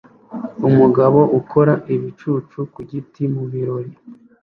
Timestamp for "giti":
2.89-3.23